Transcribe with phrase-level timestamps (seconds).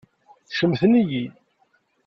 [0.51, 1.25] Ccemten-iyi.